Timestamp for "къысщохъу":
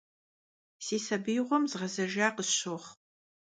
2.35-2.93